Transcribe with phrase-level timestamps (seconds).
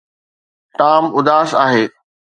[0.77, 1.83] Tom اداس آهي.